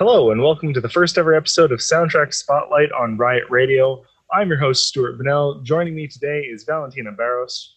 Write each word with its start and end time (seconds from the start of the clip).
Hello, 0.00 0.30
and 0.30 0.40
welcome 0.40 0.72
to 0.72 0.80
the 0.80 0.88
first 0.88 1.18
ever 1.18 1.34
episode 1.34 1.72
of 1.72 1.80
Soundtrack 1.80 2.32
Spotlight 2.32 2.90
on 2.90 3.18
Riot 3.18 3.44
Radio. 3.50 4.02
I'm 4.32 4.48
your 4.48 4.56
host, 4.56 4.88
Stuart 4.88 5.18
Bennell. 5.18 5.60
Joining 5.60 5.94
me 5.94 6.06
today 6.08 6.40
is 6.40 6.64
Valentina 6.64 7.12
Barros. 7.12 7.76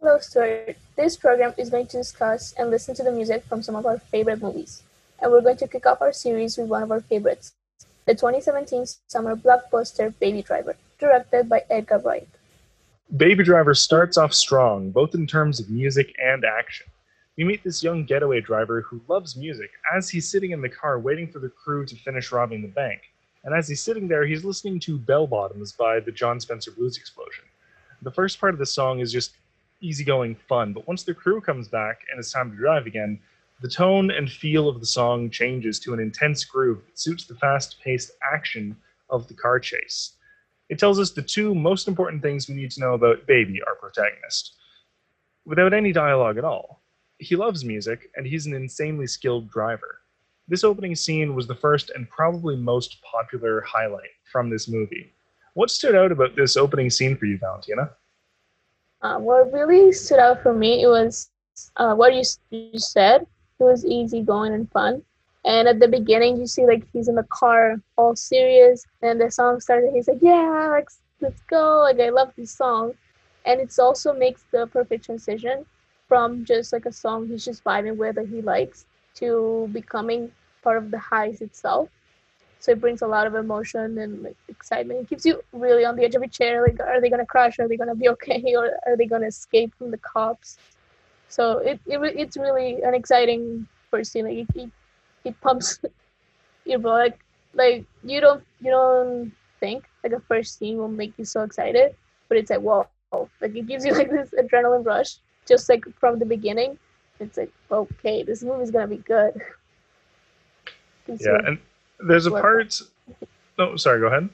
Hello, 0.00 0.18
Stuart. 0.18 0.76
This 0.96 1.16
program 1.16 1.54
is 1.56 1.70
going 1.70 1.86
to 1.86 1.98
discuss 1.98 2.52
and 2.58 2.68
listen 2.68 2.96
to 2.96 3.04
the 3.04 3.12
music 3.12 3.44
from 3.44 3.62
some 3.62 3.76
of 3.76 3.86
our 3.86 3.98
favorite 3.98 4.42
movies. 4.42 4.82
And 5.22 5.30
we're 5.30 5.40
going 5.40 5.56
to 5.58 5.68
kick 5.68 5.86
off 5.86 6.02
our 6.02 6.12
series 6.12 6.58
with 6.58 6.66
one 6.66 6.82
of 6.82 6.90
our 6.90 7.00
favorites, 7.00 7.52
the 8.06 8.14
2017 8.14 8.84
summer 9.06 9.36
blockbuster 9.36 10.12
Baby 10.18 10.42
Driver, 10.42 10.74
directed 10.98 11.48
by 11.48 11.62
Edgar 11.70 11.98
Wright. 11.98 12.26
Baby 13.16 13.44
Driver 13.44 13.74
starts 13.74 14.18
off 14.18 14.34
strong, 14.34 14.90
both 14.90 15.14
in 15.14 15.28
terms 15.28 15.60
of 15.60 15.70
music 15.70 16.12
and 16.20 16.44
action. 16.44 16.86
We 17.36 17.42
meet 17.44 17.64
this 17.64 17.82
young 17.82 18.04
getaway 18.04 18.40
driver 18.40 18.82
who 18.82 19.00
loves 19.08 19.36
music 19.36 19.70
as 19.92 20.08
he's 20.08 20.30
sitting 20.30 20.52
in 20.52 20.60
the 20.60 20.68
car 20.68 21.00
waiting 21.00 21.26
for 21.26 21.40
the 21.40 21.48
crew 21.48 21.84
to 21.84 21.96
finish 21.96 22.30
robbing 22.30 22.62
the 22.62 22.68
bank. 22.68 23.00
And 23.42 23.52
as 23.52 23.68
he's 23.68 23.82
sitting 23.82 24.06
there, 24.06 24.24
he's 24.24 24.44
listening 24.44 24.78
to 24.80 24.98
Bell 24.98 25.26
Bottoms 25.26 25.72
by 25.72 25.98
the 25.98 26.12
Jon 26.12 26.38
Spencer 26.38 26.70
Blues 26.70 26.96
Explosion. 26.96 27.44
The 28.02 28.12
first 28.12 28.38
part 28.38 28.54
of 28.54 28.60
the 28.60 28.66
song 28.66 29.00
is 29.00 29.10
just 29.10 29.34
easygoing 29.80 30.36
fun, 30.48 30.72
but 30.72 30.86
once 30.86 31.02
the 31.02 31.12
crew 31.12 31.40
comes 31.40 31.66
back 31.66 32.02
and 32.10 32.20
it's 32.20 32.32
time 32.32 32.52
to 32.52 32.56
drive 32.56 32.86
again, 32.86 33.18
the 33.60 33.68
tone 33.68 34.12
and 34.12 34.30
feel 34.30 34.68
of 34.68 34.78
the 34.78 34.86
song 34.86 35.28
changes 35.28 35.80
to 35.80 35.92
an 35.92 36.00
intense 36.00 36.44
groove 36.44 36.84
that 36.86 36.98
suits 36.98 37.24
the 37.24 37.34
fast 37.34 37.80
paced 37.82 38.12
action 38.32 38.76
of 39.10 39.26
the 39.26 39.34
car 39.34 39.58
chase. 39.58 40.12
It 40.68 40.78
tells 40.78 41.00
us 41.00 41.10
the 41.10 41.22
two 41.22 41.54
most 41.54 41.88
important 41.88 42.22
things 42.22 42.48
we 42.48 42.54
need 42.54 42.70
to 42.72 42.80
know 42.80 42.94
about 42.94 43.26
Baby, 43.26 43.60
our 43.66 43.74
protagonist, 43.74 44.54
without 45.44 45.74
any 45.74 45.92
dialogue 45.92 46.38
at 46.38 46.44
all. 46.44 46.73
He 47.24 47.36
loves 47.36 47.64
music, 47.64 48.10
and 48.16 48.26
he's 48.26 48.44
an 48.44 48.52
insanely 48.52 49.06
skilled 49.06 49.48
driver. 49.48 50.00
This 50.46 50.62
opening 50.62 50.94
scene 50.94 51.34
was 51.34 51.46
the 51.46 51.54
first 51.54 51.88
and 51.94 52.06
probably 52.10 52.54
most 52.54 53.00
popular 53.00 53.62
highlight 53.62 54.10
from 54.30 54.50
this 54.50 54.68
movie. 54.68 55.10
What 55.54 55.70
stood 55.70 55.94
out 55.94 56.12
about 56.12 56.36
this 56.36 56.54
opening 56.54 56.90
scene 56.90 57.16
for 57.16 57.24
you, 57.24 57.38
Valentina? 57.38 57.92
Uh, 59.00 59.18
what 59.18 59.50
really 59.54 59.90
stood 59.90 60.18
out 60.18 60.42
for 60.42 60.52
me 60.52 60.82
it 60.82 60.86
was 60.86 61.30
uh, 61.78 61.94
what 61.94 62.12
you, 62.12 62.24
you 62.50 62.78
said. 62.78 63.22
It 63.22 63.64
was 63.64 63.86
easy 63.86 64.20
going 64.20 64.52
and 64.52 64.70
fun. 64.70 65.02
And 65.46 65.66
at 65.66 65.80
the 65.80 65.88
beginning, 65.88 66.36
you 66.36 66.46
see 66.46 66.66
like 66.66 66.84
he's 66.92 67.08
in 67.08 67.14
the 67.14 67.26
car, 67.30 67.80
all 67.96 68.14
serious, 68.14 68.84
and 69.00 69.18
the 69.18 69.30
song 69.30 69.60
started. 69.60 69.92
He's 69.94 70.08
like, 70.08 70.20
"Yeah, 70.20 70.78
let's 71.22 71.40
go!" 71.48 71.80
Like 71.80 72.00
I 72.00 72.10
love 72.10 72.32
this 72.36 72.50
song, 72.50 72.92
and 73.46 73.62
it 73.62 73.74
also 73.78 74.12
makes 74.12 74.44
the 74.52 74.66
perfect 74.66 75.06
transition 75.06 75.64
from 76.14 76.44
just 76.44 76.72
like 76.72 76.86
a 76.86 76.92
song 76.92 77.26
he's 77.26 77.44
just 77.44 77.64
vibing 77.64 77.96
with 77.96 78.14
that 78.14 78.28
he 78.28 78.40
likes 78.40 78.86
to 79.14 79.68
becoming 79.72 80.30
part 80.62 80.78
of 80.78 80.90
the 80.92 80.96
heist 80.96 81.42
itself. 81.42 81.88
So 82.60 82.72
it 82.72 82.80
brings 82.80 83.02
a 83.02 83.06
lot 83.08 83.26
of 83.26 83.34
emotion 83.34 83.98
and 83.98 84.22
like 84.22 84.36
excitement. 84.48 85.00
It 85.00 85.08
keeps 85.08 85.26
you 85.26 85.42
really 85.52 85.84
on 85.84 85.96
the 85.96 86.04
edge 86.04 86.14
of 86.14 86.22
your 86.22 86.28
chair. 86.28 86.62
Like, 86.62 86.80
are 86.80 87.00
they 87.00 87.10
gonna 87.10 87.26
crash? 87.26 87.58
Are 87.58 87.68
they 87.68 87.76
gonna 87.76 87.96
be 87.96 88.08
okay? 88.14 88.54
Or 88.56 88.70
are 88.86 88.96
they 88.96 89.06
gonna 89.06 89.26
escape 89.26 89.74
from 89.78 89.90
the 89.90 89.98
cops? 89.98 90.58
So 91.28 91.58
it, 91.58 91.80
it 91.86 91.98
it's 92.16 92.36
really 92.36 92.82
an 92.82 92.94
exciting 92.94 93.66
first 93.90 94.12
scene. 94.12 94.26
Like 94.26 94.38
it, 94.38 94.48
it, 94.54 94.70
it 95.24 95.40
pumps 95.40 95.80
your 96.64 96.78
blood. 96.78 97.14
Like, 97.14 97.18
like 97.54 97.86
you 98.04 98.20
don't 98.20 98.44
you 98.60 98.70
don't 98.70 99.32
think 99.60 99.84
like 100.04 100.12
a 100.12 100.20
first 100.20 100.58
scene 100.58 100.78
will 100.78 100.88
make 100.88 101.18
you 101.18 101.24
so 101.24 101.42
excited, 101.42 101.96
but 102.28 102.38
it's 102.38 102.50
like 102.50 102.60
whoa, 102.60 102.86
like 103.40 103.56
it 103.56 103.66
gives 103.66 103.84
you 103.84 103.92
like 103.94 104.10
this 104.10 104.30
adrenaline 104.38 104.86
rush 104.86 105.18
just 105.46 105.68
like 105.68 105.84
from 105.98 106.18
the 106.18 106.26
beginning. 106.26 106.78
It's 107.20 107.36
like 107.36 107.52
okay, 107.70 108.22
this 108.22 108.42
movie's 108.42 108.70
gonna 108.70 108.88
be 108.88 108.98
good. 108.98 109.40
yeah, 111.08 111.38
and 111.46 111.58
there's 112.00 112.26
a 112.26 112.30
part. 112.30 112.80
Oh, 113.56 113.76
sorry. 113.76 114.00
Go 114.00 114.08
ahead. 114.08 114.28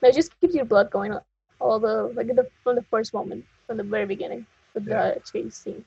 No, 0.00 0.08
it 0.08 0.14
just 0.14 0.40
keeps 0.40 0.54
your 0.54 0.64
blood 0.64 0.92
going 0.92 1.18
all 1.60 1.80
the 1.80 2.04
like 2.14 2.28
the 2.28 2.48
from 2.62 2.76
the 2.76 2.82
first 2.82 3.12
moment 3.12 3.44
from 3.66 3.76
the 3.78 3.82
very 3.82 4.06
beginning 4.06 4.46
with 4.74 4.86
yeah. 4.86 5.14
the 5.14 5.20
chase 5.20 5.56
scene. 5.56 5.84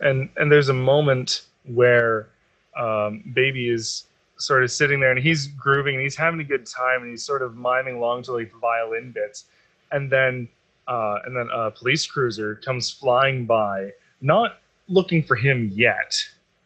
And 0.00 0.28
and 0.36 0.52
there's 0.52 0.68
a 0.68 0.74
moment 0.74 1.46
where 1.64 2.28
um, 2.76 3.22
Baby 3.32 3.70
is 3.70 4.04
sort 4.38 4.62
of 4.62 4.70
sitting 4.70 5.00
there 5.00 5.10
and 5.10 5.20
he's 5.20 5.46
grooving 5.46 5.94
and 5.94 6.02
he's 6.02 6.16
having 6.16 6.40
a 6.40 6.44
good 6.44 6.66
time 6.66 7.02
and 7.02 7.10
he's 7.10 7.24
sort 7.24 7.40
of 7.40 7.56
miming 7.56 7.96
along 7.96 8.22
to 8.24 8.32
like 8.32 8.52
the 8.52 8.58
violin 8.58 9.12
bits, 9.12 9.44
and 9.92 10.10
then 10.10 10.48
uh, 10.88 11.18
and 11.24 11.36
then 11.36 11.48
a 11.52 11.70
police 11.70 12.06
cruiser 12.06 12.56
comes 12.56 12.90
flying 12.90 13.46
by, 13.46 13.90
not 14.20 14.58
looking 14.88 15.22
for 15.22 15.36
him 15.36 15.70
yet, 15.74 16.14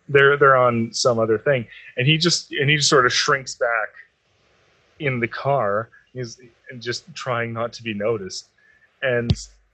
they're 0.09 0.37
they're 0.37 0.57
on 0.57 0.93
some 0.93 1.19
other 1.19 1.39
thing, 1.39 1.67
and 1.97 2.07
he 2.07 2.19
just 2.19 2.53
and 2.53 2.69
he 2.69 2.77
just 2.77 2.89
sort 2.89 3.07
of 3.07 3.13
shrinks 3.13 3.55
back 3.55 3.89
in 4.99 5.21
the 5.21 5.29
car. 5.29 5.89
He's 6.13 6.41
just 6.81 7.13
trying 7.15 7.53
not 7.53 7.73
to 7.75 7.83
be 7.83 7.95
noticed, 7.95 8.49
and 9.03 9.31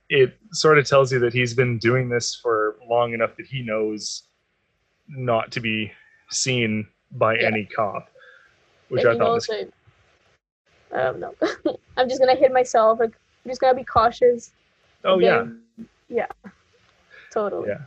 it 0.09 0.37
sort 0.53 0.79
of 0.79 0.87
tells 0.87 1.11
you 1.11 1.19
that 1.21 1.33
he's 1.33 1.55
been 1.55 1.79
doing 1.79 2.09
this 2.09 2.35
for 2.35 2.77
long 2.89 3.15
enough 3.15 3.37
that 3.37 3.47
he 3.47 3.63
knows 3.63 4.25
not 5.09 5.51
to 5.53 5.61
be 5.61 5.91
seen 6.31 6.87
by 7.13 7.37
yeah. 7.37 7.47
any 7.47 7.65
cop, 7.65 8.09
which 8.89 9.05
and 9.05 9.13
I 9.13 9.19
thought 9.19 9.35
was. 9.35 9.51
I 10.95 11.03
don't 11.03 11.19
know. 11.19 11.35
I'm 11.97 12.09
just 12.09 12.21
gonna 12.21 12.37
hit 12.37 12.53
myself. 12.53 13.01
Like, 13.01 13.13
I'm 13.47 13.51
just 13.51 13.61
gotta 13.61 13.77
be 13.77 13.85
cautious. 13.85 14.51
Oh 15.05 15.21
yeah. 15.21 15.47
Yeah. 16.09 16.27
Totally. 17.31 17.69
Yeah. 17.69 17.79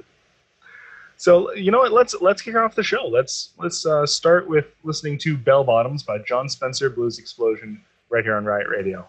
So 1.18 1.53
you 1.53 1.70
know 1.70 1.80
what? 1.80 1.92
Let's 1.92 2.16
let's 2.22 2.42
kick 2.42 2.56
off 2.56 2.75
the 2.75 2.84
show. 2.84 3.06
Let's 3.06 3.50
let's 3.58 3.86
uh, 3.86 4.06
start 4.06 4.48
with 4.48 4.68
listening 4.84 5.18
to 5.18 5.36
"Bell 5.36 5.66
Bottoms" 5.66 6.02
by 6.02 6.19
Jon 6.19 6.48
Spencer 6.48 6.90
Blues 6.90 7.19
Explosion 7.19 7.84
right 8.09 8.24
here 8.24 8.38
on 8.38 8.46
Riot 8.46 8.69
Radio. 8.69 9.06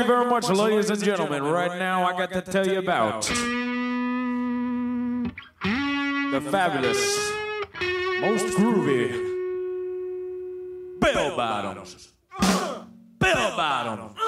you 0.00 0.06
very 0.06 0.26
much, 0.26 0.48
ladies 0.48 0.90
and 0.90 1.02
gentlemen. 1.02 1.42
Right 1.42 1.78
now, 1.78 2.04
I 2.04 2.12
got 2.16 2.32
to 2.32 2.40
tell 2.40 2.66
you 2.66 2.78
about 2.78 3.22
the 5.62 6.40
fabulous, 6.50 7.32
most 8.20 8.46
groovy 8.56 9.10
Bell 11.00 11.36
Bottoms. 11.36 12.12
Bell 13.18 13.56
Bottoms. 13.56 14.19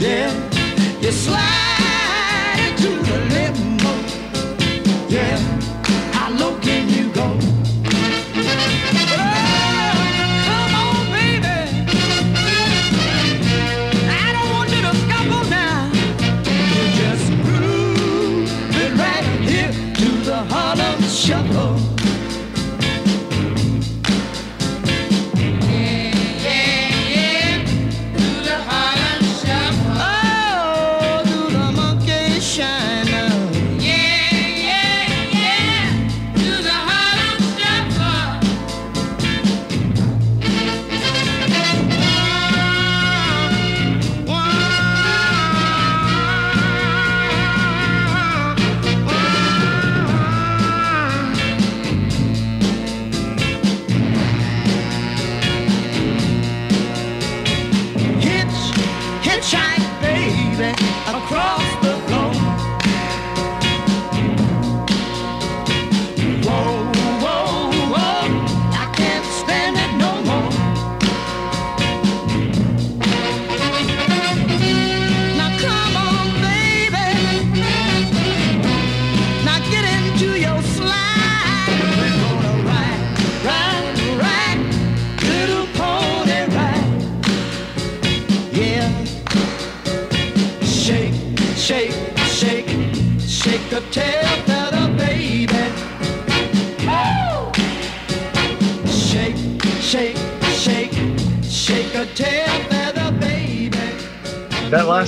yeah, 0.00 0.32
you 1.02 1.12
slide 1.12 2.68
into 2.68 2.88
the 3.28 3.39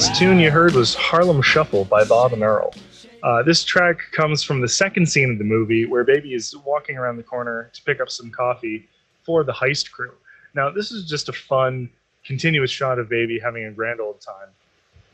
last 0.03 0.19
tune 0.19 0.41
you 0.41 0.51
heard 0.51 0.75
was 0.75 0.97
Harlem 0.97 1.41
Shuffle 1.41 1.85
by 1.85 2.03
Bob 2.03 2.33
and 2.33 2.43
Earl. 2.43 2.75
Uh, 3.23 3.41
this 3.45 3.63
track 3.63 3.99
comes 4.11 4.43
from 4.43 4.61
the 4.61 4.67
second 4.67 5.09
scene 5.09 5.31
of 5.31 5.39
the 5.39 5.45
movie 5.45 5.87
where 5.87 6.03
Baby 6.03 6.35
is 6.35 6.57
walking 6.65 6.97
around 6.97 7.19
the 7.19 7.23
corner 7.23 7.71
to 7.73 7.83
pick 7.85 8.01
up 8.01 8.11
some 8.11 8.29
coffee 8.29 8.89
for 9.23 9.45
the 9.45 9.53
heist 9.53 9.93
crew. 9.93 10.11
Now, 10.55 10.71
this 10.71 10.91
is 10.91 11.09
just 11.09 11.29
a 11.29 11.33
fun, 11.33 11.89
continuous 12.25 12.69
shot 12.69 12.99
of 12.99 13.09
Baby 13.09 13.39
having 13.39 13.67
a 13.67 13.71
grand 13.71 14.01
old 14.01 14.21
time. 14.21 14.49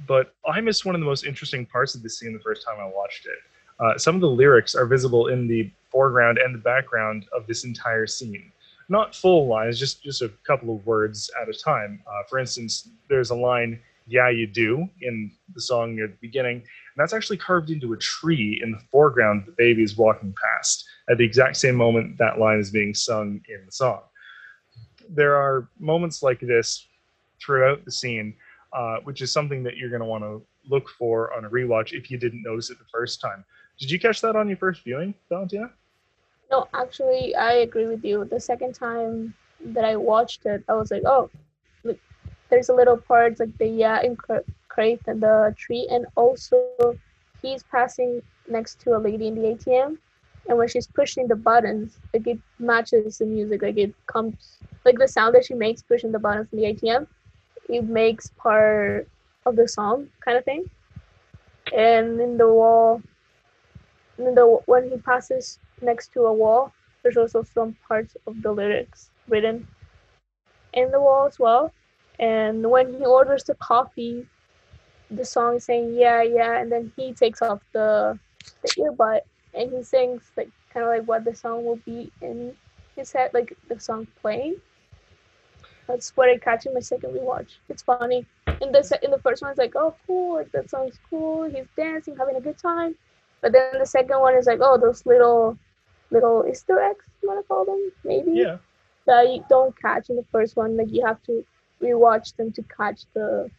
But 0.06 0.32
I 0.46 0.62
missed 0.62 0.86
one 0.86 0.94
of 0.94 1.02
the 1.02 1.06
most 1.06 1.26
interesting 1.26 1.66
parts 1.66 1.94
of 1.94 2.02
this 2.02 2.18
scene 2.18 2.32
the 2.32 2.38
first 2.38 2.64
time 2.64 2.80
I 2.80 2.86
watched 2.86 3.26
it. 3.26 3.38
Uh, 3.78 3.98
some 3.98 4.14
of 4.14 4.22
the 4.22 4.30
lyrics 4.30 4.74
are 4.74 4.86
visible 4.86 5.26
in 5.26 5.46
the 5.46 5.70
foreground 5.90 6.38
and 6.38 6.54
the 6.54 6.60
background 6.60 7.26
of 7.36 7.46
this 7.46 7.64
entire 7.64 8.06
scene. 8.06 8.50
Not 8.88 9.14
full 9.14 9.48
lines, 9.48 9.78
just 9.78 10.02
just 10.02 10.22
a 10.22 10.30
couple 10.46 10.74
of 10.74 10.86
words 10.86 11.30
at 11.42 11.50
a 11.50 11.52
time. 11.52 12.02
Uh, 12.06 12.22
for 12.26 12.38
instance, 12.38 12.88
there's 13.10 13.28
a 13.28 13.34
line 13.34 13.78
"Yeah, 14.08 14.30
you 14.30 14.46
do" 14.46 14.88
in 15.00 15.30
the 15.54 15.60
song 15.60 15.94
near 15.94 16.08
the 16.08 16.16
beginning, 16.20 16.56
and 16.56 16.96
that's 16.96 17.12
actually 17.12 17.36
carved 17.36 17.70
into 17.70 17.92
a 17.92 17.96
tree 17.98 18.60
in 18.62 18.72
the 18.72 18.80
foreground. 18.90 19.44
The 19.46 19.52
baby 19.52 19.82
is 19.82 19.96
walking 19.96 20.34
past 20.42 20.84
at 21.10 21.18
the 21.18 21.24
exact 21.24 21.56
same 21.56 21.74
moment 21.76 22.18
that 22.18 22.38
line 22.38 22.58
is 22.58 22.70
being 22.70 22.94
sung 22.94 23.40
in 23.48 23.64
the 23.66 23.72
song. 23.72 24.00
There 25.08 25.36
are 25.36 25.68
moments 25.78 26.22
like 26.22 26.40
this 26.40 26.86
throughout 27.40 27.84
the 27.84 27.92
scene, 27.92 28.34
uh, 28.72 28.98
which 29.04 29.22
is 29.22 29.32
something 29.32 29.62
that 29.62 29.76
you're 29.76 29.90
going 29.90 30.00
to 30.00 30.06
want 30.06 30.24
to 30.24 30.42
look 30.68 30.88
for 30.88 31.34
on 31.34 31.44
a 31.44 31.50
rewatch 31.50 31.92
if 31.92 32.10
you 32.10 32.18
didn't 32.18 32.42
notice 32.42 32.70
it 32.70 32.78
the 32.78 32.84
first 32.92 33.20
time. 33.20 33.44
Did 33.78 33.90
you 33.90 33.98
catch 33.98 34.20
that 34.22 34.36
on 34.36 34.48
your 34.48 34.56
first 34.56 34.82
viewing, 34.84 35.14
Valentina? 35.28 35.70
No, 36.50 36.68
actually, 36.74 37.34
I 37.34 37.52
agree 37.52 37.86
with 37.86 38.04
you. 38.04 38.24
The 38.24 38.40
second 38.40 38.74
time 38.74 39.34
that 39.60 39.84
I 39.84 39.96
watched 39.96 40.46
it, 40.46 40.64
I 40.68 40.74
was 40.74 40.90
like, 40.90 41.02
oh, 41.04 41.30
there's 42.50 42.68
a 42.68 42.74
little 42.74 42.96
part 42.96 43.38
like 43.40 43.56
the 43.58 43.66
yeah 43.66 44.00
in 44.02 44.16
cra- 44.16 44.44
crate 44.68 45.00
and 45.06 45.20
the 45.22 45.54
tree, 45.56 45.88
and 45.90 46.06
also 46.16 46.74
he's 47.42 47.62
passing 47.64 48.22
next 48.48 48.80
to 48.80 48.96
a 48.96 48.98
lady 48.98 49.28
in 49.28 49.34
the 49.34 49.48
ATM, 49.48 49.98
and 50.48 50.58
when 50.58 50.68
she's 50.68 50.86
pushing 50.86 51.28
the 51.28 51.36
buttons, 51.36 51.98
like 52.12 52.26
it 52.26 52.38
matches 52.58 53.12
the 53.18 53.26
music, 53.26 53.62
like 53.62 53.76
it 53.78 53.94
comes 54.06 54.58
like 54.84 54.98
the 54.98 55.08
sound 55.08 55.34
that 55.34 55.44
she 55.44 55.54
makes 55.54 55.82
pushing 55.82 56.12
the 56.12 56.18
buttons 56.18 56.48
in 56.52 56.58
the 56.58 56.66
ATM, 56.66 57.06
it 57.68 57.84
makes 57.84 58.30
part 58.36 59.06
of 59.46 59.56
the 59.56 59.68
song 59.68 60.08
kind 60.24 60.36
of 60.38 60.44
thing. 60.44 60.64
And 61.76 62.20
in 62.20 62.36
the 62.38 62.48
wall, 62.52 63.02
in 64.18 64.34
the 64.34 64.46
when 64.66 64.90
he 64.90 64.96
passes 64.98 65.58
next 65.80 66.12
to 66.12 66.22
a 66.26 66.32
wall, 66.32 66.72
there's 67.02 67.16
also 67.16 67.42
some 67.42 67.76
parts 67.88 68.16
of 68.26 68.42
the 68.42 68.52
lyrics 68.52 69.10
written 69.28 69.66
in 70.72 70.90
the 70.90 71.00
wall 71.00 71.26
as 71.26 71.38
well. 71.38 71.72
And 72.18 72.70
when 72.70 72.94
he 72.94 73.04
orders 73.04 73.44
the 73.44 73.54
coffee, 73.54 74.26
the 75.10 75.24
song 75.24 75.56
is 75.56 75.64
saying 75.64 75.94
yeah, 75.94 76.22
yeah, 76.22 76.58
and 76.60 76.70
then 76.72 76.92
he 76.96 77.12
takes 77.12 77.42
off 77.42 77.60
the 77.72 78.18
the 78.62 78.68
earbud 78.78 79.20
and 79.54 79.72
he 79.72 79.82
sings 79.82 80.32
like 80.36 80.50
kind 80.72 80.84
of 80.84 80.90
like 80.90 81.06
what 81.08 81.24
the 81.24 81.34
song 81.34 81.64
will 81.64 81.80
be 81.84 82.10
in 82.20 82.54
his 82.96 83.12
head, 83.12 83.30
like 83.34 83.56
the 83.68 83.78
song 83.80 84.06
playing. 84.20 84.56
That's 85.86 86.16
what 86.16 86.28
I 86.28 86.36
catch 86.38 86.66
in 86.66 86.74
my 86.74 86.80
second 86.80 87.14
rewatch. 87.14 87.56
It's 87.68 87.82
funny. 87.82 88.26
In 88.60 88.72
the 88.72 88.98
in 89.02 89.10
the 89.10 89.18
first 89.18 89.42
one, 89.42 89.50
it's 89.50 89.58
like, 89.58 89.74
oh, 89.76 89.94
cool, 90.06 90.34
like 90.36 90.50
that 90.52 90.70
song's 90.70 90.98
cool. 91.08 91.44
He's 91.44 91.66
dancing, 91.76 92.16
having 92.16 92.36
a 92.36 92.40
good 92.40 92.58
time. 92.58 92.94
But 93.40 93.52
then 93.52 93.78
the 93.78 93.86
second 93.86 94.20
one 94.20 94.34
is 94.34 94.46
like, 94.46 94.60
oh, 94.62 94.76
those 94.78 95.06
little 95.06 95.56
little 96.10 96.44
Easter 96.48 96.78
eggs, 96.80 97.04
you 97.22 97.28
want 97.28 97.40
to 97.42 97.48
call 97.48 97.64
them, 97.64 97.92
maybe 98.04 98.32
Yeah. 98.32 98.58
that 99.06 99.28
you 99.28 99.44
don't 99.48 99.74
catch 99.80 100.10
in 100.10 100.16
the 100.16 100.24
first 100.32 100.56
one. 100.56 100.76
Like 100.76 100.90
you 100.92 101.04
have 101.06 101.22
to 101.24 101.44
rewatch 101.82 102.36
them 102.36 102.52
to 102.52 102.62
catch 102.62 103.02
the 103.14 103.50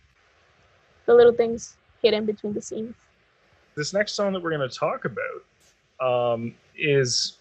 the 1.05 1.13
little 1.13 1.33
things 1.33 1.77
hidden 2.01 2.25
between 2.25 2.53
the 2.53 2.61
scenes. 2.61 2.93
This 3.75 3.93
next 3.93 4.13
song 4.13 4.33
that 4.33 4.43
we're 4.43 4.55
going 4.55 4.69
to 4.69 4.75
talk 4.75 5.05
about 5.05 6.35
um, 6.35 6.53
is 6.77 7.37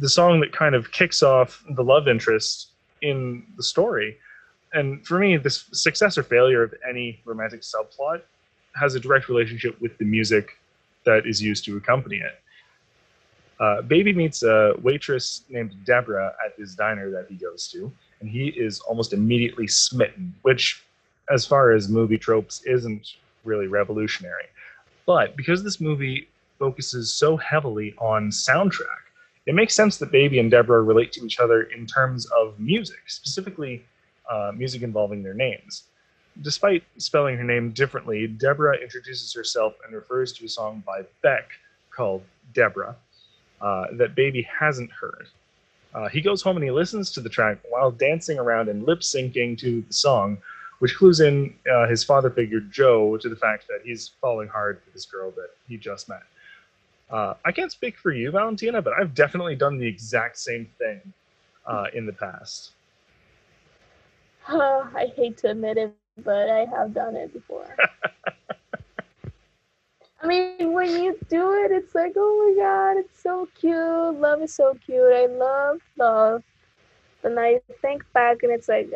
the 0.00 0.08
song 0.08 0.40
that 0.40 0.52
kind 0.52 0.74
of 0.74 0.90
kicks 0.92 1.22
off 1.22 1.62
the 1.70 1.84
love 1.84 2.08
interest 2.08 2.68
in 3.02 3.44
the 3.56 3.62
story. 3.62 4.16
And 4.72 5.06
for 5.06 5.18
me, 5.18 5.36
this 5.36 5.64
success 5.72 6.16
or 6.16 6.22
failure 6.22 6.62
of 6.62 6.74
any 6.88 7.20
romantic 7.24 7.62
subplot 7.62 8.22
has 8.74 8.94
a 8.94 9.00
direct 9.00 9.28
relationship 9.28 9.80
with 9.80 9.96
the 9.98 10.04
music 10.04 10.58
that 11.04 11.26
is 11.26 11.42
used 11.42 11.64
to 11.64 11.76
accompany 11.76 12.16
it. 12.16 12.40
Uh, 13.58 13.82
Baby 13.82 14.12
meets 14.12 14.42
a 14.42 14.74
waitress 14.82 15.44
named 15.48 15.74
Deborah 15.84 16.34
at 16.44 16.56
this 16.58 16.74
diner 16.74 17.10
that 17.10 17.26
he 17.28 17.36
goes 17.36 17.68
to, 17.68 17.90
and 18.20 18.28
he 18.30 18.48
is 18.48 18.80
almost 18.80 19.12
immediately 19.12 19.66
smitten, 19.66 20.34
which, 20.42 20.82
as 21.30 21.46
far 21.46 21.72
as 21.72 21.88
movie 21.88 22.18
tropes, 22.18 22.62
isn't 22.64 23.14
really 23.44 23.66
revolutionary. 23.66 24.44
But 25.06 25.36
because 25.36 25.62
this 25.62 25.80
movie 25.80 26.28
focuses 26.58 27.12
so 27.12 27.36
heavily 27.36 27.94
on 27.98 28.30
soundtrack, 28.30 29.04
it 29.46 29.54
makes 29.54 29.74
sense 29.74 29.96
that 29.98 30.10
Baby 30.10 30.40
and 30.40 30.50
Deborah 30.50 30.82
relate 30.82 31.12
to 31.12 31.24
each 31.24 31.38
other 31.38 31.64
in 31.64 31.86
terms 31.86 32.26
of 32.26 32.58
music, 32.58 32.98
specifically 33.06 33.84
uh, 34.28 34.52
music 34.54 34.82
involving 34.82 35.22
their 35.22 35.34
names. 35.34 35.84
Despite 36.42 36.82
spelling 36.98 37.36
her 37.36 37.44
name 37.44 37.70
differently, 37.70 38.26
Deborah 38.26 38.76
introduces 38.76 39.32
herself 39.32 39.74
and 39.84 39.94
refers 39.94 40.32
to 40.34 40.44
a 40.44 40.48
song 40.48 40.82
by 40.84 41.02
Beck 41.22 41.48
called 41.90 42.22
Debra 42.52 42.96
uh, 43.60 43.84
that 43.92 44.14
Baby 44.14 44.42
hasn't 44.42 44.90
heard. 44.90 45.28
Uh, 45.96 46.08
he 46.10 46.20
goes 46.20 46.42
home 46.42 46.56
and 46.56 46.64
he 46.64 46.70
listens 46.70 47.10
to 47.10 47.22
the 47.22 47.28
track 47.28 47.58
while 47.70 47.90
dancing 47.90 48.38
around 48.38 48.68
and 48.68 48.84
lip 48.84 49.00
syncing 49.00 49.56
to 49.56 49.80
the 49.80 49.94
song, 49.94 50.36
which 50.80 50.94
clues 50.94 51.20
in 51.20 51.54
uh, 51.72 51.88
his 51.88 52.04
father 52.04 52.30
figure 52.30 52.60
Joe 52.60 53.16
to 53.16 53.28
the 53.30 53.36
fact 53.36 53.66
that 53.68 53.80
he's 53.82 54.10
falling 54.20 54.48
hard 54.48 54.82
for 54.84 54.90
this 54.90 55.06
girl 55.06 55.30
that 55.32 55.48
he 55.66 55.78
just 55.78 56.10
met. 56.10 56.22
Uh, 57.08 57.34
I 57.46 57.52
can't 57.52 57.72
speak 57.72 57.96
for 57.96 58.12
you, 58.12 58.30
Valentina, 58.30 58.82
but 58.82 58.92
I've 58.92 59.14
definitely 59.14 59.56
done 59.56 59.78
the 59.78 59.86
exact 59.86 60.38
same 60.38 60.68
thing 60.76 61.00
uh, 61.66 61.86
in 61.94 62.04
the 62.04 62.12
past. 62.12 62.72
I 64.48 65.12
hate 65.16 65.38
to 65.38 65.50
admit 65.50 65.78
it, 65.78 65.94
but 66.22 66.50
I 66.50 66.66
have 66.76 66.92
done 66.92 67.16
it 67.16 67.32
before. 67.32 67.74
I 70.26 70.28
mean, 70.28 70.72
when 70.72 70.90
you 70.90 71.16
do 71.28 71.52
it, 71.64 71.70
it's 71.70 71.94
like, 71.94 72.14
oh 72.16 72.54
my 72.56 72.60
god, 72.60 72.98
it's 72.98 73.22
so 73.22 73.48
cute. 73.54 73.76
Love 74.20 74.42
is 74.42 74.52
so 74.52 74.74
cute. 74.84 75.12
I 75.12 75.26
love 75.26 75.80
love. 75.96 76.42
And 77.22 77.38
I 77.38 77.60
think 77.80 78.04
back 78.12 78.42
and 78.42 78.50
it's 78.50 78.68
like, 78.68 78.90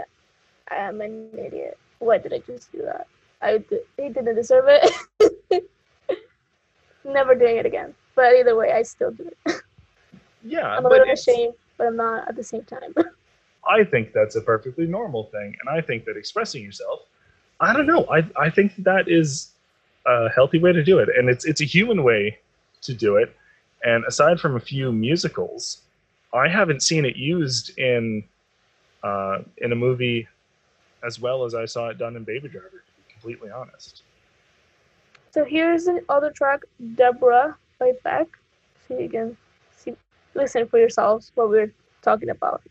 I 0.72 0.74
am 0.74 1.00
an 1.00 1.28
idiot. 1.38 1.78
Why 2.00 2.18
did 2.18 2.32
I 2.32 2.38
just 2.40 2.72
do 2.72 2.82
that? 2.82 3.06
I 3.40 3.58
d- 3.58 3.78
he 3.96 4.08
didn't 4.08 4.34
deserve 4.34 4.64
it. 4.66 5.70
Never 7.04 7.36
doing 7.36 7.58
it 7.58 7.66
again. 7.66 7.94
But 8.16 8.34
either 8.34 8.56
way, 8.56 8.72
I 8.72 8.82
still 8.82 9.12
do 9.12 9.30
it. 9.46 9.62
Yeah, 10.42 10.66
I'm 10.66 10.86
a 10.86 10.88
little 10.88 11.12
ashamed, 11.12 11.52
but 11.76 11.86
I'm 11.88 11.96
not 11.96 12.26
at 12.26 12.34
the 12.34 12.42
same 12.42 12.64
time. 12.64 12.94
I 13.68 13.84
think 13.84 14.14
that's 14.14 14.36
a 14.36 14.40
perfectly 14.40 14.86
normal 14.86 15.24
thing, 15.24 15.54
and 15.60 15.68
I 15.68 15.82
think 15.82 16.06
that 16.06 16.16
expressing 16.16 16.62
yourself, 16.62 17.00
I 17.60 17.74
don't 17.74 17.86
know, 17.86 18.06
I 18.10 18.24
I 18.36 18.48
think 18.48 18.72
that 18.78 19.06
is 19.06 19.49
a 20.06 20.28
healthy 20.30 20.58
way 20.58 20.72
to 20.72 20.82
do 20.82 20.98
it, 20.98 21.08
and 21.16 21.28
it's 21.28 21.44
it's 21.44 21.60
a 21.60 21.64
human 21.64 22.02
way 22.02 22.38
to 22.82 22.94
do 22.94 23.16
it. 23.16 23.34
And 23.84 24.04
aside 24.04 24.40
from 24.40 24.56
a 24.56 24.60
few 24.60 24.92
musicals, 24.92 25.82
I 26.34 26.48
haven't 26.48 26.82
seen 26.82 27.04
it 27.04 27.16
used 27.16 27.78
in 27.78 28.24
uh, 29.02 29.38
in 29.58 29.72
a 29.72 29.76
movie 29.76 30.28
as 31.02 31.18
well 31.18 31.44
as 31.44 31.54
I 31.54 31.64
saw 31.64 31.88
it 31.88 31.98
done 31.98 32.16
in 32.16 32.24
Baby 32.24 32.48
Driver. 32.48 32.68
To 32.68 33.02
be 33.06 33.12
completely 33.12 33.50
honest. 33.50 34.02
So 35.32 35.44
here's 35.44 35.84
the 35.84 36.04
other 36.08 36.30
track, 36.30 36.62
Debra 36.94 37.56
by 37.78 37.92
Beck. 38.02 38.26
So 38.88 38.98
you 38.98 39.36
see, 39.76 39.94
listen 40.34 40.66
for 40.66 40.78
yourselves 40.78 41.30
what 41.34 41.48
we're 41.48 41.72
talking 42.02 42.30
about. 42.30 42.62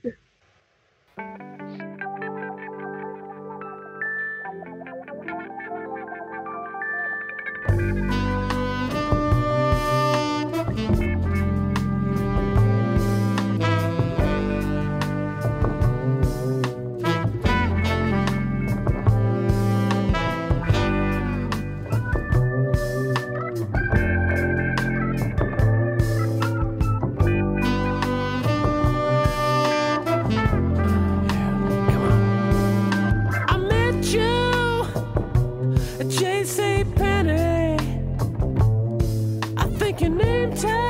your 40.02 40.10
name 40.12 40.54
tag. 40.56 40.89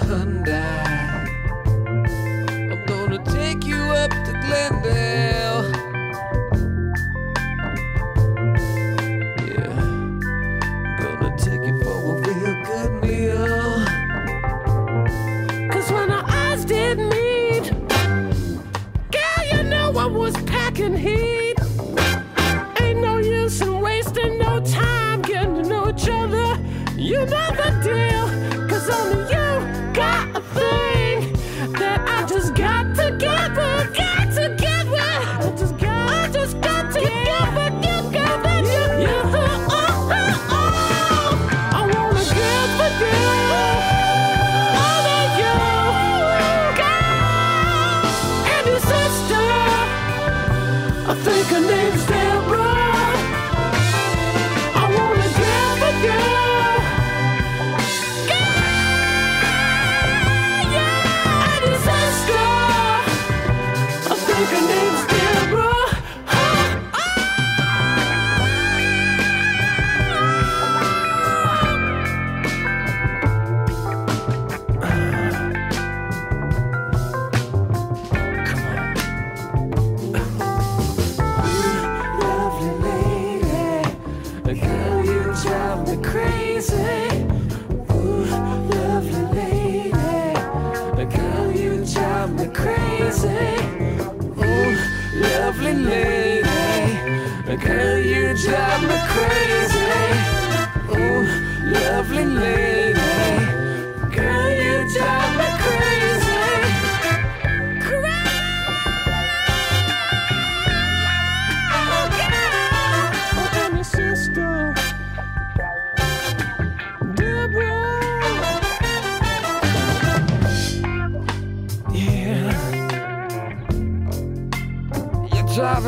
Hyundai. 0.00 1.28
I'm 2.72 2.86
gonna 2.86 3.22
take 3.24 3.64
you 3.64 3.76
up 3.76 4.10
to 4.10 4.32
Glendale. 4.46 5.29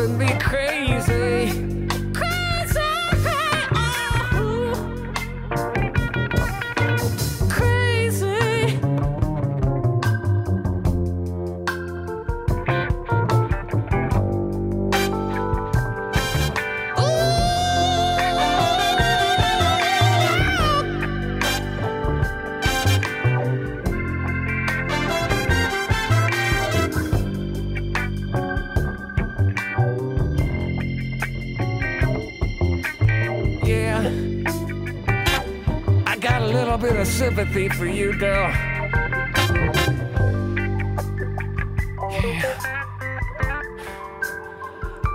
driving 0.03 0.19
me 0.19 0.39
crazy. 0.41 0.62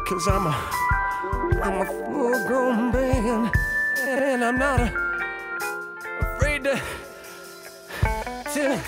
Cause 0.07 0.25
I'm 0.25 0.47
a, 0.47 0.69
I'm 1.61 1.81
a 1.81 1.85
full 1.85 2.47
grown 2.47 2.93
man. 2.93 3.51
And 4.07 4.41
I'm 4.41 4.57
not 4.57 4.79
a, 4.79 4.85
afraid 6.21 6.63
to, 6.63 6.81
to. 8.53 8.81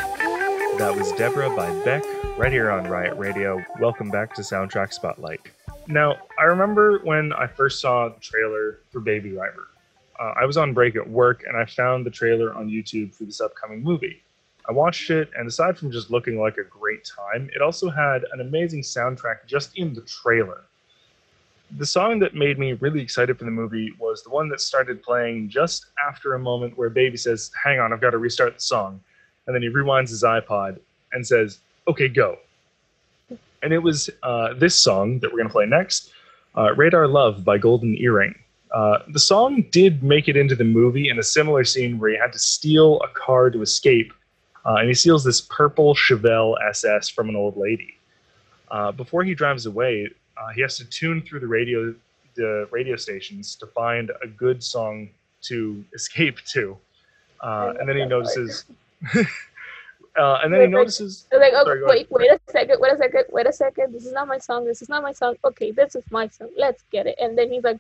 That 0.78 0.96
was 0.96 1.12
Debra 1.18 1.54
by 1.58 1.78
Beck, 1.84 2.06
right 2.38 2.54
here 2.54 2.72
on 2.72 2.86
Riot 2.86 3.18
Radio. 3.18 3.62
Welcome 3.82 4.10
back 4.10 4.34
to 4.36 4.42
Soundtrack 4.44 4.94
Spotlight. 4.94 5.42
Now, 5.88 6.16
I 6.40 6.44
remember 6.44 7.00
when 7.00 7.34
I 7.34 7.48
first 7.48 7.82
saw 7.82 8.08
the 8.08 8.20
trailer 8.22 8.80
for 8.90 9.02
Baby 9.02 9.32
Driver. 9.32 9.68
Uh, 10.18 10.36
I 10.42 10.46
was 10.46 10.56
on 10.56 10.74
break 10.74 10.96
at 10.96 11.10
work 11.10 11.44
and 11.46 11.58
I 11.58 11.66
found 11.66 12.06
the 12.06 12.12
trailer 12.12 12.54
on 12.54 12.70
YouTube 12.70 13.14
for 13.14 13.26
this 13.26 13.42
upcoming 13.42 13.84
movie. 13.84 14.24
I 14.70 14.72
watched 14.72 15.10
it, 15.10 15.30
and 15.36 15.50
aside 15.50 15.78
from 15.78 15.92
just 15.92 16.12
looking 16.12 16.40
like 16.40 16.58
a 16.58 16.64
great 16.64 17.04
time, 17.04 17.50
it 17.54 17.62
also 17.62 17.90
had 17.90 18.24
an 18.32 18.40
amazing 18.40 18.84
soundtrack 18.84 19.46
just 19.48 19.78
in 19.78 19.94
the 19.94 20.02
trailer 20.02 20.64
the 21.78 21.86
song 21.86 22.20
that 22.20 22.34
made 22.34 22.58
me 22.58 22.74
really 22.74 23.02
excited 23.02 23.38
for 23.38 23.46
the 23.46 23.52
movie 23.52 23.94
was 24.00 24.24
the 24.24 24.30
one 24.30 24.50
that 24.50 24.60
started 24.60 25.04
playing 25.04 25.50
just 25.50 25.88
after 26.08 26.34
a 26.34 26.40
moment 26.40 26.78
where 26.78 26.90
Baby 26.90 27.18
says, 27.18 27.52
Hang 27.62 27.80
on, 27.80 27.94
I've 27.94 28.02
got 28.02 28.12
to 28.12 28.18
restart 28.18 28.56
the 28.56 28.62
song. 28.62 29.00
And 29.46 29.56
then 29.56 29.62
he 29.62 29.70
rewinds 29.70 30.10
his 30.10 30.24
iPod 30.24 30.80
and 31.14 31.26
says, 31.26 31.60
Okay, 31.88 32.08
go. 32.08 32.38
And 33.62 33.74
it 33.74 33.80
was 33.80 34.10
uh, 34.24 34.54
this 34.54 34.76
song 34.76 35.20
that 35.20 35.32
we're 35.32 35.38
going 35.38 35.50
to 35.50 35.54
play 35.54 35.66
next 35.66 36.12
uh, 36.58 36.74
Radar 36.76 37.08
Love 37.08 37.44
by 37.44 37.58
Golden 37.58 37.96
Earring. 37.98 38.36
Uh, 38.72 39.00
the 39.10 39.20
song 39.20 39.66
did 39.72 40.04
make 40.04 40.28
it 40.28 40.38
into 40.38 40.56
the 40.56 40.64
movie 40.64 41.10
in 41.10 41.20
a 41.20 41.24
similar 41.24 41.64
scene 41.64 41.98
where 41.98 42.12
he 42.12 42.18
had 42.18 42.32
to 42.32 42.40
steal 42.40 43.00
a 43.02 43.08
car 43.10 43.50
to 43.50 43.62
escape, 43.62 44.14
uh, 44.66 44.76
and 44.76 44.88
he 44.88 44.94
steals 44.94 45.24
this 45.24 45.42
purple 45.42 45.96
Chevelle 45.96 46.56
SS 46.70 47.10
from 47.10 47.30
an 47.30 47.36
old 47.36 47.58
lady. 47.58 47.96
Uh, 48.70 48.92
before 48.92 49.24
he 49.24 49.34
drives 49.34 49.66
away, 49.66 50.08
uh, 50.40 50.50
he 50.56 50.62
has 50.62 50.78
to 50.78 50.86
tune 50.86 51.22
through 51.22 51.40
the 51.42 51.48
radio 51.48 51.94
the 52.36 52.68
radio 52.72 52.96
stations 52.96 53.56
to 53.56 53.68
find 53.68 54.12
a 54.24 54.28
good 54.28 54.64
song 54.64 55.10
to 55.42 55.84
escape 55.94 56.38
to. 56.46 56.78
Uh, 57.42 57.74
and 57.80 57.88
then 57.88 57.98
he 57.98 58.06
notices. 58.06 58.66
uh, 59.16 60.40
and 60.44 60.54
then 60.54 60.62
he 60.62 60.68
Wait, 60.68 60.68
wait. 60.68 60.70
notices. 60.72 61.28
Like, 61.32 61.54
oh, 61.56 61.64
Sorry, 61.64 61.84
wait, 61.86 62.08
wait 62.12 62.32
a 62.32 62.40
second, 62.50 62.80
wait 62.80 62.94
a 62.94 62.98
second, 62.98 63.24
wait 63.32 63.48
a 63.48 63.54
second. 63.54 63.94
This 63.94 64.06
is 64.06 64.14
not 64.14 64.28
my 64.28 64.38
song. 64.38 64.66
This 64.66 64.82
is 64.82 64.90
not 64.90 65.04
my 65.04 65.12
song. 65.12 65.36
Okay, 65.44 65.72
this 65.72 65.96
is 65.96 66.04
my 66.12 66.28
song. 66.28 66.50
Let's 66.58 66.84
get 66.92 67.08
it. 67.08 67.16
And 67.20 67.38
then 67.38 67.52
he's 67.52 67.64
like 67.64 67.80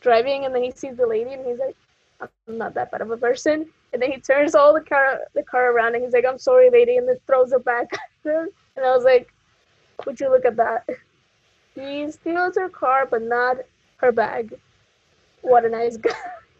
driving, 0.00 0.44
and 0.44 0.54
then 0.54 0.62
he 0.62 0.72
sees 0.72 0.96
the 0.96 1.06
lady, 1.06 1.32
and 1.32 1.46
he's 1.46 1.58
like, 1.58 1.76
I'm 2.20 2.58
not 2.58 2.74
that 2.74 2.90
bad 2.90 3.00
of 3.02 3.10
a 3.10 3.16
person. 3.16 3.66
And 3.92 4.02
then 4.02 4.10
he 4.10 4.18
turns 4.20 4.54
all 4.54 4.74
the 4.74 4.80
car 4.80 5.20
the 5.34 5.42
car 5.42 5.72
around, 5.72 5.94
and 5.94 6.04
he's 6.04 6.12
like, 6.12 6.24
I'm 6.28 6.38
sorry, 6.38 6.70
lady, 6.70 6.96
and 6.96 7.08
then 7.08 7.18
throws 7.26 7.52
it 7.52 7.64
back. 7.64 7.88
and 8.24 8.50
I 8.76 8.94
was 8.94 9.04
like, 9.04 9.32
would 10.04 10.20
you 10.20 10.30
look 10.30 10.44
at 10.44 10.56
that? 10.56 10.84
He 11.76 12.10
steals 12.10 12.56
her 12.56 12.70
car, 12.70 13.06
but 13.08 13.22
not 13.22 13.58
her 13.98 14.10
bag. 14.10 14.58
What 15.42 15.64
a 15.64 15.68
nice 15.68 15.98
guy. 15.98 16.12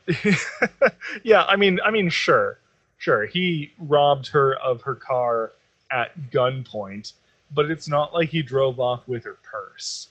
yeah, 1.25 1.45
I 1.45 1.57
mean, 1.57 1.81
I 1.85 1.91
mean, 1.91 2.11
sure, 2.11 2.59
sure. 2.99 3.25
He 3.25 3.73
robbed 3.79 4.29
her 4.29 4.57
of 4.57 4.83
her 4.83 4.95
car 4.95 5.53
at 5.91 6.31
gunpoint, 6.31 7.15
but 7.55 7.71
it's 7.71 7.89
not 7.89 8.13
like 8.13 8.29
he 8.29 8.43
drove 8.43 8.79
off 8.79 9.09
with 9.09 9.25
her 9.25 9.39
purse. 9.43 10.09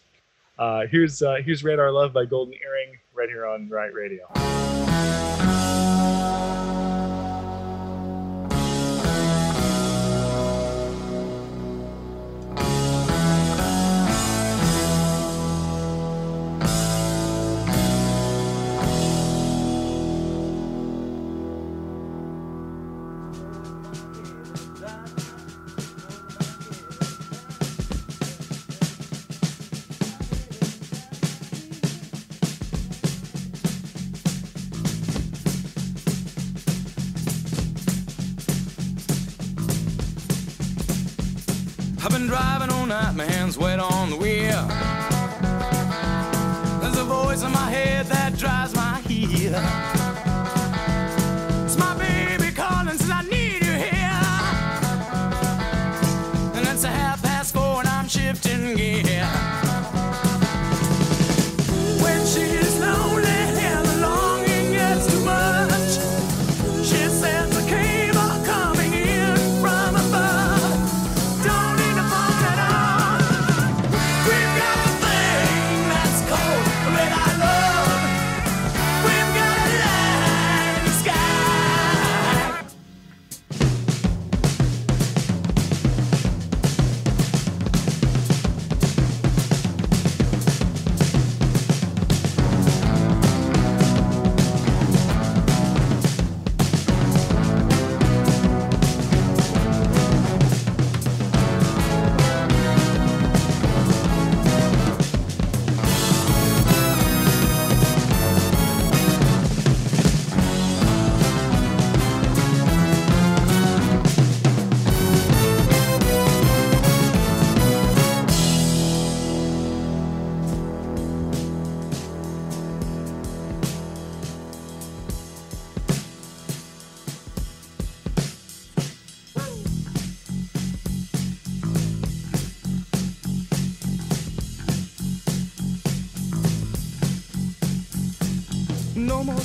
Uh, 0.57 0.87
here's 0.87 1.21
uh, 1.21 1.35
here's 1.45 1.63
Radar 1.63 1.91
Love 1.91 2.11
by 2.11 2.25
Golden 2.25 2.55
Earring 2.55 2.97
right 3.13 3.29
here 3.29 3.45
on 3.45 3.69
Riot 3.69 3.93
Radio. 3.93 4.25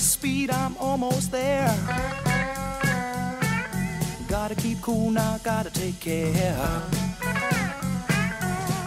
Speed, 0.00 0.50
I'm 0.50 0.76
almost 0.78 1.30
there. 1.30 1.74
Gotta 4.28 4.54
keep 4.54 4.80
cool 4.80 5.10
now, 5.10 5.38
gotta 5.42 5.70
take 5.70 6.00
care. 6.00 6.82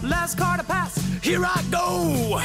Last 0.01 0.37
car 0.37 0.57
to 0.57 0.63
pass, 0.63 0.97
here 1.21 1.43
I 1.45 1.63
go. 1.69 2.39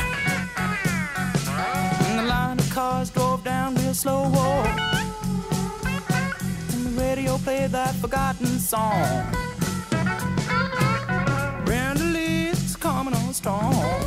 And 2.07 2.19
the 2.19 2.25
line 2.25 2.59
of 2.59 2.71
cars 2.71 3.11
drove 3.11 3.43
down 3.45 3.75
real 3.77 3.95
slow. 3.95 4.25
And 6.73 6.87
the 6.87 7.01
radio 7.01 7.39
played 7.39 7.71
that 7.71 7.95
forgotten 7.97 8.59
song. 8.59 9.33
Brenda 11.65 12.05
Lee's 12.05 12.77
coming 12.77 13.15
on 13.15 13.33
strong. 13.33 13.98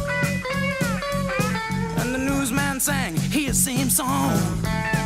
Sang 2.81 3.15
his 3.15 3.63
same 3.63 3.91
song. 3.91 5.00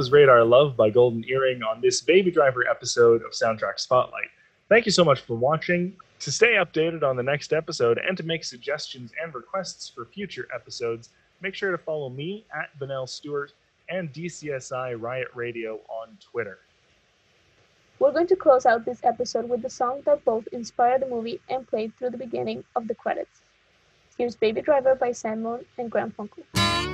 Was 0.00 0.10
Radar 0.10 0.42
Love 0.44 0.78
by 0.78 0.88
Golden 0.88 1.22
Earring 1.28 1.62
on 1.62 1.82
this 1.82 2.00
Baby 2.00 2.30
Driver 2.30 2.66
episode 2.66 3.22
of 3.22 3.32
Soundtrack 3.32 3.78
Spotlight. 3.78 4.30
Thank 4.70 4.86
you 4.86 4.92
so 4.92 5.04
much 5.04 5.20
for 5.20 5.36
watching. 5.36 5.94
To 6.20 6.32
stay 6.32 6.54
updated 6.54 7.02
on 7.02 7.16
the 7.16 7.22
next 7.22 7.52
episode 7.52 7.98
and 7.98 8.16
to 8.16 8.22
make 8.22 8.42
suggestions 8.42 9.12
and 9.22 9.34
requests 9.34 9.90
for 9.90 10.06
future 10.06 10.48
episodes, 10.54 11.10
make 11.42 11.54
sure 11.54 11.70
to 11.70 11.76
follow 11.76 12.08
me 12.08 12.46
at 12.58 12.70
Bennell 12.78 13.06
Stuart 13.06 13.52
and 13.90 14.10
DCSI 14.10 14.98
Riot 14.98 15.28
Radio 15.34 15.80
on 15.90 16.16
Twitter. 16.18 16.60
We're 17.98 18.12
going 18.12 18.28
to 18.28 18.36
close 18.36 18.64
out 18.64 18.86
this 18.86 19.04
episode 19.04 19.50
with 19.50 19.60
the 19.60 19.68
song 19.68 20.00
that 20.06 20.24
both 20.24 20.46
inspired 20.50 21.02
the 21.02 21.08
movie 21.08 21.42
and 21.50 21.68
played 21.68 21.94
through 21.98 22.08
the 22.08 22.16
beginning 22.16 22.64
of 22.74 22.88
the 22.88 22.94
credits. 22.94 23.42
Here's 24.16 24.34
Baby 24.34 24.62
Driver 24.62 24.94
by 24.94 25.10
Sandmoon 25.10 25.66
and 25.76 25.90
Graham 25.90 26.14
Funkel. 26.18 26.89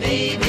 Baby 0.00 0.43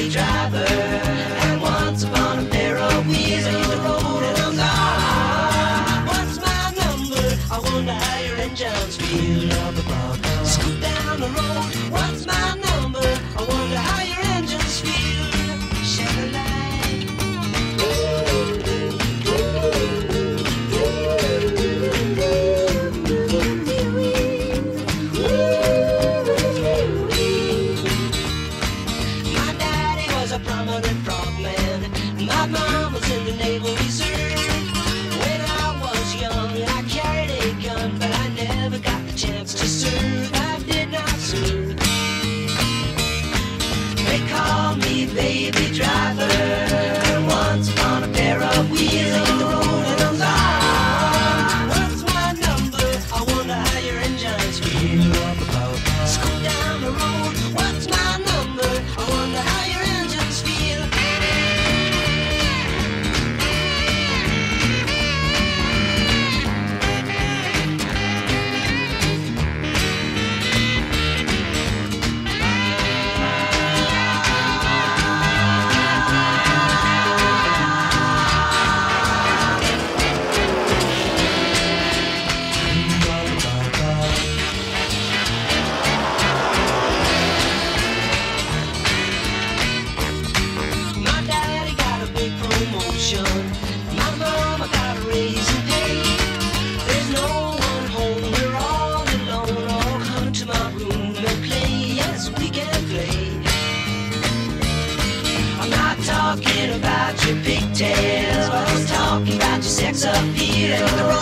your 107.28 107.44
pigtails, 107.44 108.50
but 108.50 108.70
I'm 108.70 108.86
talking 108.86 109.38
about 109.38 109.56
your 109.56 109.64
sex 109.64 110.04
appeal 110.04 111.15